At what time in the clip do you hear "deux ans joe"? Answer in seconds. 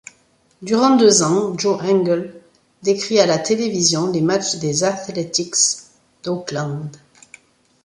0.97-1.79